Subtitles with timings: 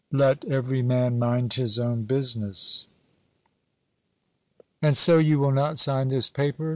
[0.11, 2.87] LET EVERY MAN MIND HIS OWN BUSINESS.
[4.81, 6.69] "And so you will not sign this paper?"